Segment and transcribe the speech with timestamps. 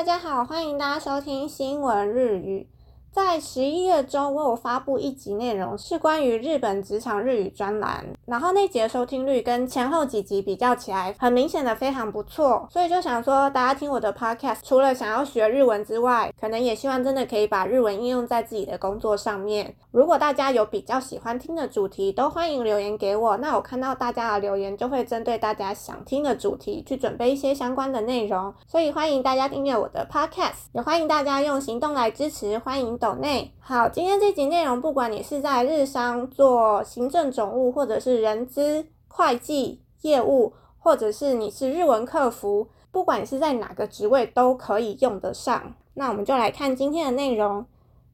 [0.00, 2.66] 大家好，欢迎大家收听新闻日语。
[3.12, 8.04] 在十一月中，我有发布一集内容，是关于日本职场日语专栏。
[8.24, 12.66] 然后那集的收听率跟前后几集比较起来，很明显的非常不错。
[12.70, 19.74] 所以就想说，大家听我的 podcast，除了想要学日文之外，可能也希望真的可以把日文应用在自己的工作上面。
[19.90, 23.36] 如果大家有比较喜欢听的主题，都欢迎留言给我。
[23.38, 28.54] 那我看到大家的留言，就会针对大家想听的主题去准备一些相关的内容。
[28.68, 32.99] 所以欢迎大家订阅我的 podcast，也欢迎大家用行动来支持，欢迎。
[33.00, 45.72] 斗内好，今天这集内容，不管你是在日商做行政总务，或者是人资、会计、业务，或者是你是日文客服，不管是在哪个职位都可以用得上。
[45.94, 47.64] 那我们就来看今天的内容。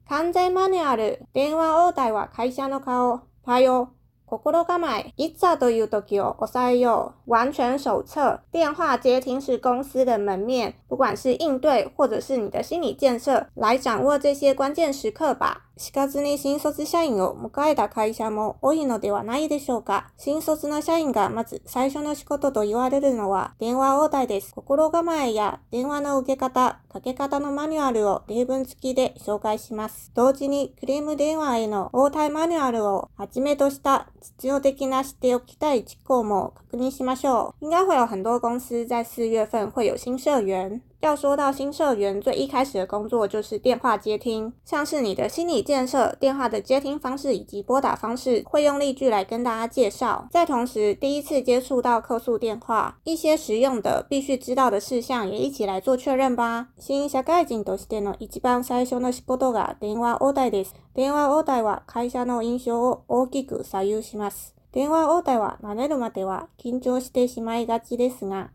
[0.09, 3.23] Kanzei m a n u a 电话応対は会社の顔。
[3.45, 3.96] バイオ
[4.29, 7.15] 我我都刚买，一早都有得教，我塞哟！
[7.27, 15.66] 完全手册，电话接听是公司的门面，不管是应对或者是你的心理建设，来掌握这些关键时刻吧。
[15.79, 20.11] しかずに新卒社員を迎えた会社も多いのではないでしょうか。
[20.17, 24.53] 新卒の社員がまず最初の仕事と言われるのは電話応対です。
[24.55, 30.11] 心構えや電話の受け方、かけ方のマニュアルを例文付きで紹介します。
[30.15, 34.09] 同時にクレーム電話への応対マニュアルをはじめとした
[34.41, 37.67] 実用的な知っておきたい事項も確認しましょう。
[37.67, 40.81] 应该会有很多公司在4月份会有新社員。
[41.07, 50.27] 要说到新社员最一开始的工作就是电话接听，像是你的心理建设、电话的接听方式以及拨打方式，会用例句来跟大家介绍。
[50.33, 56.71] 在同时，第一次接触到客诉电话，一些实用的必须知道的事项也一起来做确认吧。
[56.77, 60.71] 新社会人としての一番最初の仕事が電話応対です。
[60.93, 64.55] 電話応対は会社の印象を大きく左右します。
[64.73, 68.51] 電話応対は慣れるまでは緊張してしまいがちですが。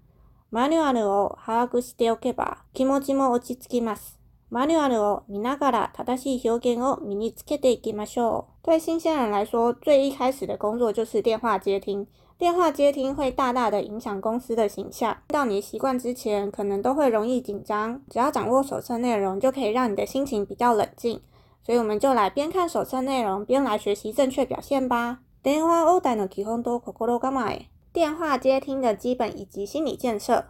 [0.53, 4.19] マニュアルを把握しておけば気持ちも落ち着きます。
[4.49, 8.65] マニュアルを見ながら正しい表現を身につけていきましょう。
[8.67, 12.05] 对新鲜人来说，最一开始的工作就是电话接听。
[12.37, 15.15] 电话接听会大大的影响公司的形象。
[15.29, 18.01] 到你习惯之前，可能都会容易紧张。
[18.09, 21.21] 只要掌握手册内容，就可以让你的心情比较冷静。
[21.63, 25.19] 所以我们就来边看手册内容边来学习正确表现吧。
[25.41, 27.69] 电话応対の基本と心構え。
[27.93, 30.45] 电话接听的基本以及心理建设。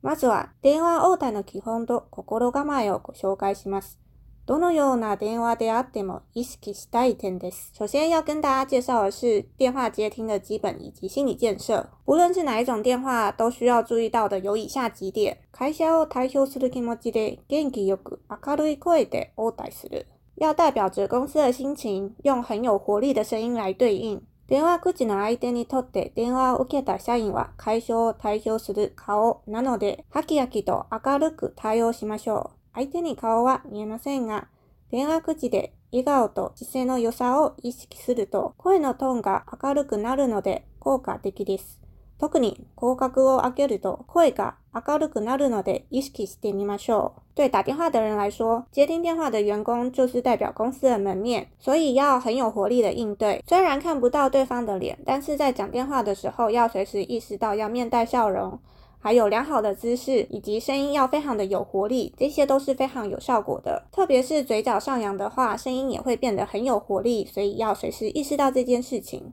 [0.00, 3.98] まずは電話応対の基本と心構えをご紹介します。
[4.46, 7.72] どのような電話であっても意識したい点です。
[7.76, 11.84] 首先要跟大家介绍的是电话接听的基本以及心理建设。
[12.04, 15.36] 无论是哪一种电话，都需要注意到的有以下几点。
[15.52, 20.06] 開笑を代表する気持ちで元気よく明るい声で応対する。
[20.36, 24.22] 要代表着公司的心情，用很有活力的声音来对应。
[24.48, 32.58] 電話口の相手にとって電話を受けた社員は解消を代表する顔なので、はきやきと明るく対応しましょう。
[32.72, 34.48] 相手に顔は見えませんが、
[34.90, 41.78] 電話口で笑顔と姿勢の良さを意識すると、声のトーンが明るくなるので効果的です。
[42.18, 47.22] 特に口角を上げると声が明るくなるので意識してみましょう。
[47.36, 53.40] 对打电话的人来说，接听电话的员工就是代表公司的门面，所以要很有活力的应对。
[53.46, 58.58] 虽然看不到对方的脸，但是在讲电话的时候要随时意识到要面带笑容。
[59.00, 63.84] 还有良好的姿势，以及声音要非常的有活力，这些都是非常有效果的。
[63.92, 69.32] 特别是嘴角上扬的话，声音也会变得很有活力，所以要随时意识到这件事情。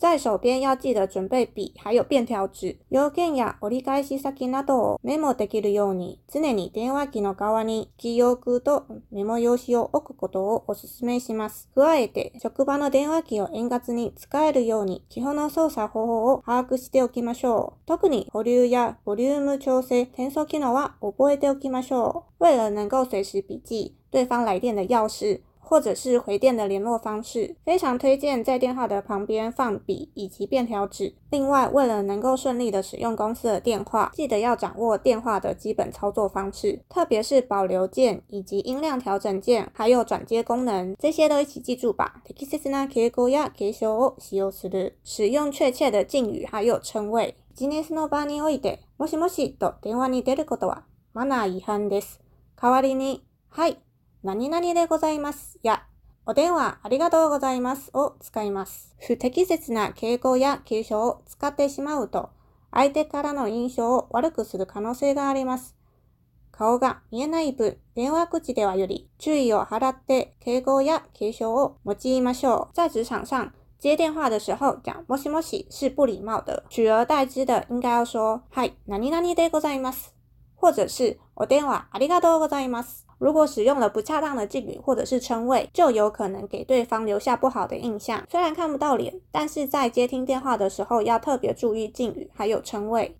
[0.00, 2.76] 在手边要记得准备笔，还有便条纸。
[2.88, 11.68] 条件や折り返し先などメモできるように常に電話機の側に筆用とメモ用紙を置くことをおすめします。
[11.74, 17.86] 加えて、職場の電話機を円滑に使えるように基本の操作方法を把握しておきましょう。
[17.86, 22.44] 特に保留やボリューム調整、転送機能は覚えておきましょう。
[22.44, 31.14] 为了能够随时笔记对方来电的钥匙或者是回电的联络方式，非常推荐在电话的旁边放笔以及便条纸。
[31.30, 42.22] 另外，为了能够顺利的使用公司的电话，记得要掌握电话的基本操作方式，特别是保留键以及音量调整键，还有转接功能，这些都一起记住吧。
[45.04, 47.34] 使用确切的敬语还有称谓。
[47.60, 47.66] も
[49.06, 52.20] しもしと電話に出ることはマナー違反です。
[52.56, 53.82] 代わりに、はい。
[54.24, 55.84] 何々でございますや、
[56.26, 58.96] お電話ありがとうございますを使います。
[59.06, 62.30] 不適切な傾向や敬称を使ってしまうと、
[62.72, 65.76] 相手からの印象を悪くする可能性があります。
[66.50, 72.74] 顔が見えない分、電話口ではより注意を払って傾向や継承を用いましょう。
[72.74, 73.48] 在职场上、
[73.78, 80.12] 接電話的时候讲もしもし是不礼貌的，取而代之的应该要说はい、何々でございます，
[80.56, 83.07] 或者是お電話ありがとうございます。
[83.18, 88.24] 如果使用了不恰当的敬语或者是称谓，就有可能给对方留下不好的印象。
[88.30, 93.14] 虽然看不到脸，但是在接听电话的时候要特别注意敬语还有称谓。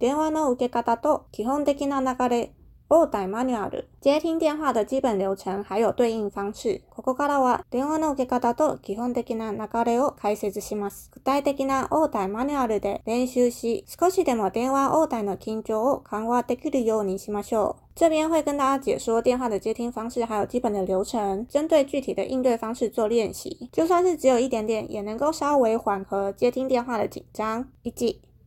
[2.91, 3.87] 応対マニュアル。
[4.01, 6.81] 接听电话的基本流程还有对应方式。
[6.89, 11.11] ここからは電話の受け方と基本的な流れを解説します。
[11.13, 17.77] 具体的な応対マニュアルで練習し、少しでも電話応対の緊張を緩和できるようにしましょう。
[17.95, 23.69] 超便宜的解电话的接听方式还有基本的流程，针对具体的应对方式做练习。
[23.71, 27.69] 就算是只有一点点，也能够稍微缓和接听电话的紧张。
[27.83, 27.91] 一、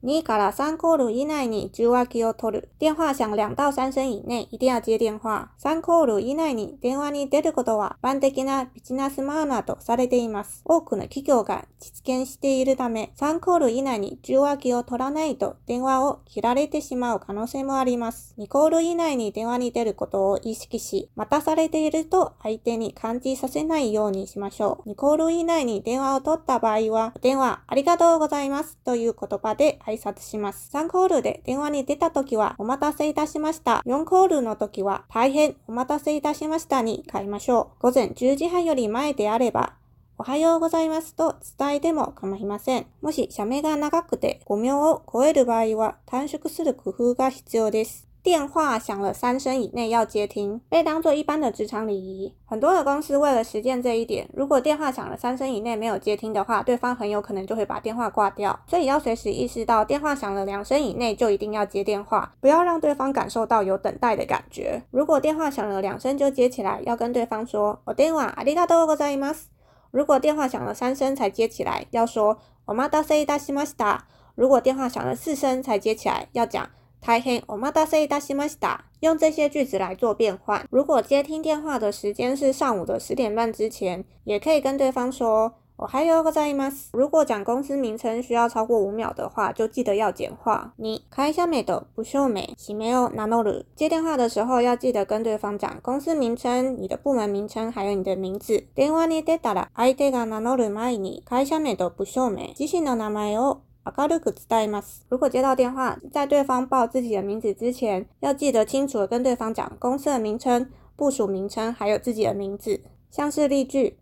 [0.04, 2.70] 2から3コール以内に受話器を取る。
[2.80, 5.52] 電話響2到3声以内、一定要接電話。
[5.62, 10.64] 3コール以内に電話に出ることは、一般的なビジネスマーナーとされています。
[10.66, 18.34] 多くの企業が実現しているため、3コール以内に受話器を取らないと電話を切られてしまう可能性もあります。
[18.40, 24.94] 2コール以内に電話に出ることを意識し、待たされていると相手に感じさせないようにしましょう。
[24.94, 30.70] 2コール以内に電話を取った場合は、電話ありがとうございますという言葉で挨拶します。
[30.74, 33.82] 3コールで電話に出た時はお待たせいたしました。
[33.86, 37.82] 4コールの時は大変お待たせいたしましたに変えましょう。
[37.82, 39.74] 午前10時半より前であれば、
[40.18, 42.86] おはようございますと伝えても構いません。
[43.02, 48.11] もし社名が長くて5秒を超える場合は短縮する工夫が必要です。
[48.24, 52.32] 电话响了三声以内要接听，被当做一般的职场礼仪。
[52.46, 58.60] 很多的公司为了实践这一点，如果电话响了三声以内没有接听的话，对方很有可能就会把电话挂掉。
[58.68, 64.84] 所以要随时意识到，电话响了两声以内就一定要接电话，不要让对方感受到有等待的感觉。
[64.92, 69.46] 如果电话响了两声就接起来，要跟对方说：“我电话阿りがと个在ざいます”。
[69.90, 72.38] 如果电话响了三声才接起来，要说
[72.68, 73.66] ：“我妈打 s 打 i da
[73.98, 74.04] s
[74.36, 76.70] 如果电话响了四声才接起来，要讲。
[77.02, 80.64] タイヘンオマダセダシマスター，用这些句子来做变换。
[80.70, 90.76] 如果接听电话的时间是上午的十点半之前，也可以跟对方说我还有个在ザイ如果讲公司名称需要超过五秒的话，就记得要简化。
[90.78, 93.66] 你開下美的不秀美しめをナノル。
[93.76, 98.68] 接电话的时候要记得跟对方讲公司名称、你的部门名称还有你的名字。
[98.76, 105.08] 電話に出てたら、相手がナノル前に会社名と部署名、自身の名前を明るく伝えます。
[105.10, 112.80] 如果接到電話、在对方报自己的名字之前，要记得清楚的跟对方讲公司的名称、部署名称，还有自己的名字。
[113.10, 113.98] 像是例句：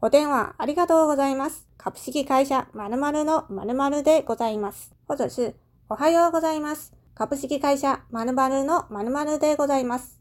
[0.00, 1.66] お電話ありがとうございます。
[1.76, 4.90] 株式会社〇〇の〇〇でございます。
[5.06, 5.54] 或者是
[5.90, 6.92] おはようございます。
[7.14, 10.18] 株式会社〇〇の〇〇でございます。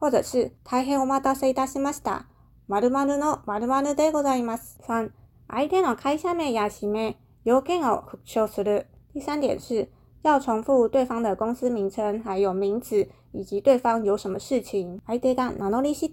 [0.00, 2.24] 或者是大変お待たせいたしました。
[2.70, 4.78] 〇〇の〇〇でございます。
[4.86, 5.10] 3、
[5.48, 8.86] 相手の会社名や氏名、有間を口訣する。
[9.14, 9.88] 第三点是
[10.20, 15.00] 要重复对方的公司名称，还有名字，以及对方有什么事情。
[15.08, 15.34] 名
[15.70, 16.10] 乗りし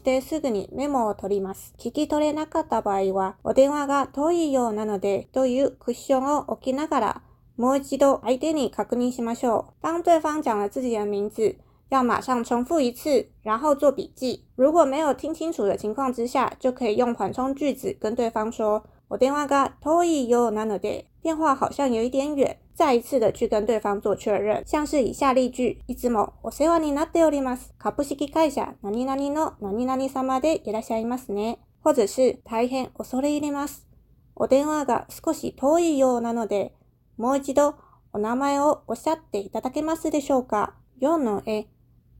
[0.00, 1.74] てすぐにメモを取ります。
[1.76, 7.22] 聞き取れなかった場合は、お電話が遠いようなのでというョンを置きながら、
[7.56, 9.64] もう一度相手に確認しましょう。
[9.82, 11.56] 当对方讲了自己的名字，
[11.88, 14.44] 要马上重复一次，然后做笔记。
[14.54, 18.84] 如果没有听清楚的情况之下，就可以用缓冲句子跟对方说。
[19.08, 22.58] 我电话が遠いようなので、电话好像有一点远。
[22.74, 27.72] 再一次的去跟对方做确认，像是以下例句：いつもお世話になっております。
[27.78, 31.58] 株式会社何々の何々様でいらっしゃいますね。
[31.82, 33.86] 或者是大変恐れ入れます。
[34.34, 36.74] お電話が少し遠いようなので、
[37.16, 37.76] もう一度
[38.12, 40.74] お名前をおっしゃっていただけますでしょうか。
[41.00, 41.66] 4の絵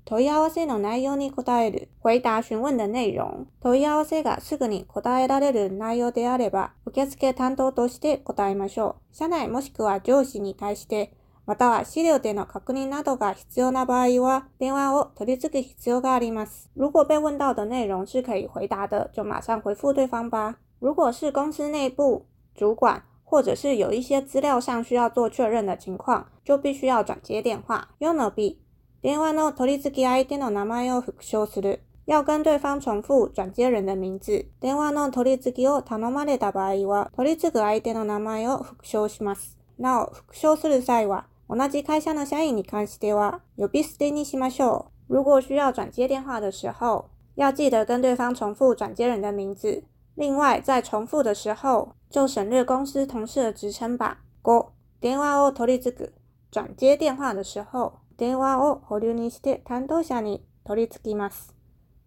[0.08, 1.88] 問い合わせの内容に答える。
[2.00, 3.48] 回答询問的内容。
[3.60, 9.16] 問い合わせがすぐに答えられる内容であれば、受付担当として答えましょう。
[9.16, 11.12] 社内もしくは上司に対して、
[11.44, 16.70] または資料での確認などが必要な場合は、電話を取り付く必要があります。
[16.76, 20.56] 如果被问到的内容是可以回答的，就马上回复对方吧。
[20.78, 27.88] 如果是公司内部主管，或者是有一些资料上需要做确认的情况，就必须要转接电话。
[27.98, 28.60] 用了 B。
[29.06, 31.80] 電話の取り付け相手の名前を復唱する。
[32.08, 34.48] 要跟对方重复转接人的名字。
[34.60, 39.56] 電話の取り付ぎを頼まれた場合は、取り付く相手の名前を復唱します。
[39.78, 45.14] なお、復唱する際は、同じ会社の社員に関しては、呼び捨てにしましょう。
[45.18, 49.84] 如果需要转接电话的时候，要记得跟对方重复转接人的名字。
[50.16, 54.18] 另外，在重复的时候，就省略公司同事的职称吧。
[54.42, 54.66] 5、
[55.00, 56.12] 電話を取り付く、
[56.50, 58.00] 转接电话的时候。
[58.18, 61.54] 電話を保留にして担当者に取り付きます。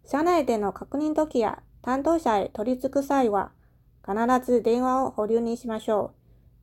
[0.04, 3.52] 社内での確認時や担当者へ取り付く際は、
[4.04, 6.12] 必ず電話を保留にしましょう。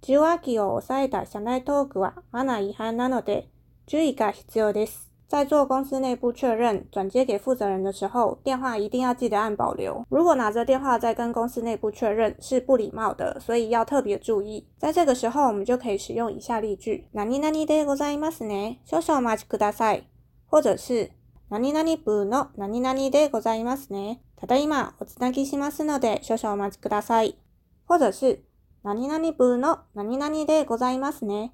[0.04, 3.50] 受話器を抑えた社内トークはマナー違反なので
[3.88, 5.07] 注意が必要です。
[5.28, 10.02] 在做公司内部确认、转接给负责人的时候，电话一定要记得按保留。
[10.10, 14.66] 如果拿着电话在跟公司内部确认是不礼貌的，所以要特别注意。
[14.78, 20.04] 在这个时候，我们就可以使用以下例句：何何でございますね、少々お待ちください。
[20.50, 21.12] 或者是
[21.50, 27.36] 何何部の何何でございますね、ただいまお繋ぎしますので少々お待ちください。
[27.84, 28.46] 或者是
[28.82, 31.52] 何何部の何何でございますね、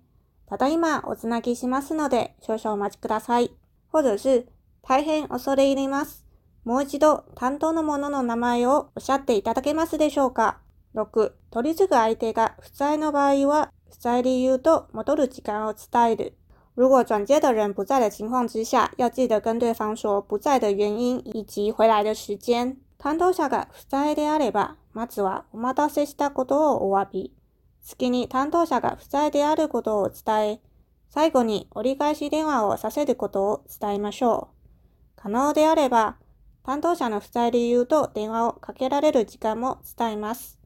[0.48, 3.56] ただいまお繋ぎしますので少々お待ちください。
[3.94, 4.48] 或者是
[4.82, 6.26] 大変恐れ入ります。
[6.66, 10.58] もう一度担当の者の名前をおっしゃっていただけますでしょうか
[10.96, 16.36] ?6、取り次ぐ相手が不在の場合は、不在理由と戻る時間を伝える。
[16.76, 22.78] 如果转接的人不在的情况之下，要记得跟对方说不在的原因以及回来的时间。
[22.98, 27.34] 担当者が不在であれば、まずはお待たせしたことをお詫び。
[27.84, 30.60] 次に担当者が不在であることを伝え、
[31.16, 34.66] 最後に折り返し電話をさせることを伝えましょう。
[35.16, 36.18] 可能であれば、
[36.64, 40.58] 担当者の不在理由と電話をかけられる時間も伝えます。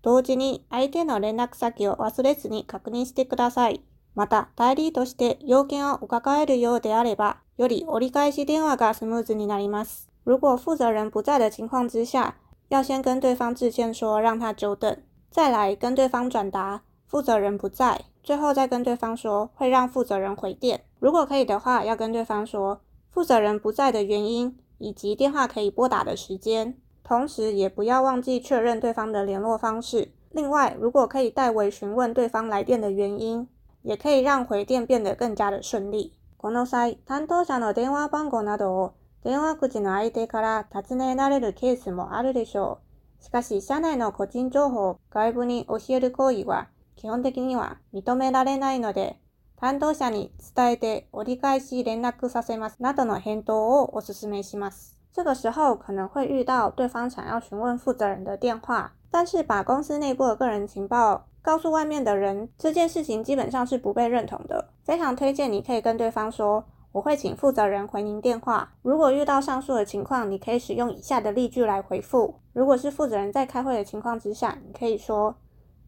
[0.00, 3.84] 同時に相手の連絡先を忘れずに確認してください。
[4.14, 10.08] また、代理として要件を伺えるようであれば、より折り返し電話がスムーズになります。
[10.24, 12.36] 如果负责人不在的情况之下，
[12.70, 14.96] 要先跟对方致歉说让他久等，
[15.30, 18.06] 再来跟对方转达负责人不在。
[18.22, 20.82] 最后再跟对方说，会让负责人回电。
[21.00, 30.12] 如果可以的话，要跟对方说负责人不在的原因以及电话可以拨打的时间，同时也不要忘记确认对方的联络方式。
[30.30, 33.48] 另外，如果可以代为询问对方来电的原因，
[33.82, 36.14] 也可以让回电变得更加的顺利。
[36.40, 38.92] この際、担当者の電話番号などを
[39.24, 42.78] 電話口の相手から尋ねられるケースもあるでしょ
[43.20, 43.24] う。
[43.24, 46.68] しかし、社内の個人情報外部に教える行為は。
[46.96, 49.16] 基本的には認められないので
[49.56, 54.98] 担当者に伝えて折り返し連絡させますなどの返答をお勧めします。
[55.14, 64.70] 这个时候可能会遇到对方想要询问负责人的电话，但是把公司内部的个人情报告诉外面的人这件事情基本上是不被认同的。
[64.82, 68.72] 非常推荐你可以跟对方说我会请负责人回您电话。
[68.82, 72.36] 如果遇到上述的情况，你可以使用以下的例句来回复。
[72.52, 75.36] 如果是负责人在开会的情况之下，你可以说。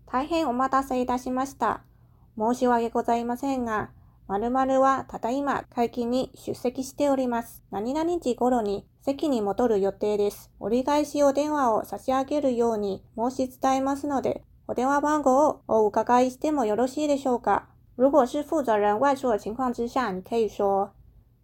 [0.07, 1.83] 大変お待たせいたしました。
[2.39, 3.91] 申し訳ございませんが、
[4.29, 7.63] 〇〇はただいま会期に出席しております。
[7.71, 10.51] 何々時頃に席に戻る予定です。
[10.61, 20.91] 折り返しお電話を差し上げるように申し伝えますので、お電話番号をお伺いしてもよろしいでしょうか如果是负责人外出的情况之下，你可以说：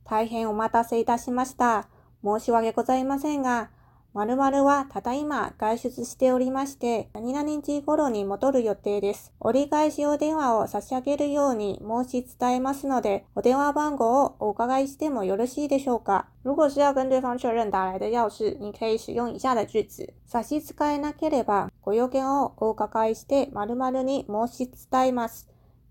[0.04, 1.88] 大変お待たせいたしました。
[2.22, 3.70] 申し訳ございませんが、
[4.12, 9.32] 〇〇はただいま外出しておりまして、何々時頃に戻る予定です。
[9.38, 20.12] 折り返しお電話を差し上げるように申し伝えますので、お電話番号をお伺いしてもよろしいでしょうか如果是要跟对方确认打来的要事，你可以使用以下的句子。
[20.26, 25.48] 差し支えなければ、ご用件をお伺いして〇〇に申し伝えます。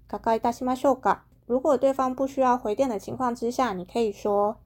[0.10, 4.58] 伺いいたしましょうか如果对方不需要回電的情况之下，你可以说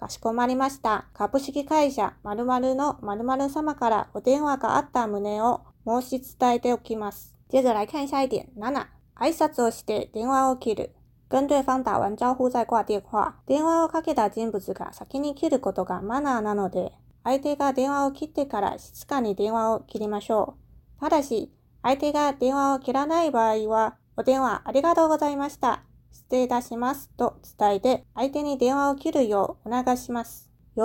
[0.00, 1.04] かしこまりました。
[1.12, 7.36] 株式会社〇〇の〇〇様からお電話があった旨を申し伝えておきます。
[7.50, 8.48] 接着来看下一点。
[8.58, 10.94] 7、挨拶をして電話を切る。
[11.28, 13.34] 跟对方打完招呼再挂电話。
[13.46, 16.92] 電話をかけた人物が先に切ることがマナーなので、
[17.22, 20.56] 相手が電話を切ってから静かに電話を切りましょ
[20.96, 21.00] う。
[21.00, 21.52] ただし、
[21.82, 25.82] 相手が電話を切らない場合は、お電話ありがとうございました。
[26.32, 26.48] 有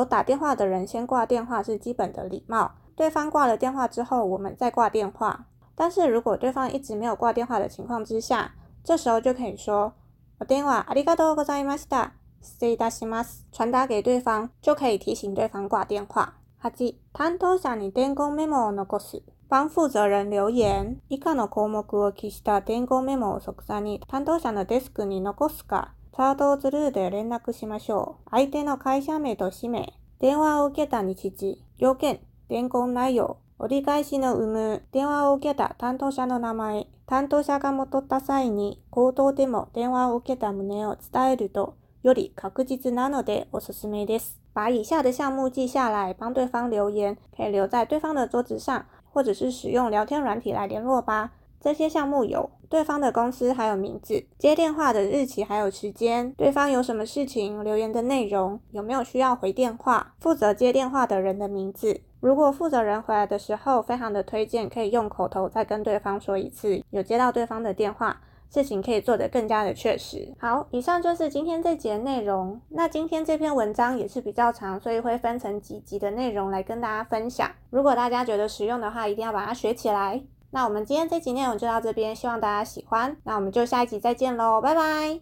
[0.03, 2.71] 打电话的人先挂电话是基本的礼貌。
[2.95, 5.45] 对方挂了电话之后，我们再挂电话。
[5.75, 9.93] 但是如果对方一直没有挂电话的情况之下，这时候就可以说，
[10.39, 12.11] 電話ありがとうございました。
[12.59, 13.43] 伝えします。
[13.51, 16.39] 传达给对方，就可以提醒对方挂电话。
[16.61, 19.21] はい、担当者に電話メモを残す。
[19.47, 20.99] 版負責人留言。
[21.07, 28.29] 以下の項目を記した伝言メモを即座に担当者のデスクに残すか、サードズルーで連絡しましょう。
[28.31, 44.39] 相手の会社名と氏名、電話を受けた日時、要件、伝言内容、折り返しの有無、電話を受けた担当者の名前、担当者が戻った際に口頭でも電話を受けた旨を伝えると、より確実なのでおすすめです。
[44.55, 48.83] 把以下的项目记下来，帮对方留言，可以留在对方的桌子上。
[49.15, 51.31] 或者是使用聊天软体来联络吧。
[51.62, 62.01] 这些项目有对方的公司，还有名字，接电话的日期，还有时间，对方有什么事情，留言的内容，有没有需要回电话，负责接电话的人的名字。
[62.19, 68.22] 如果负责人回来的时候，非常的推荐可以用口头再跟对方说一次，有接到对方的电话。
[68.49, 70.33] 事情可以做得更加的确实。
[70.39, 72.59] 好，以上就是今天这节内容。
[72.69, 77.49] 那今天这篇文章也是比较长，所以会分成几集的内容来跟大家分享。
[77.69, 80.23] 如果大家觉得实用的话，一定要把它学起来。
[80.51, 83.15] 那我们今天这集内容就到这边，希望大家喜欢。
[83.23, 85.19] 那我们就下一集再见喽，拜拜。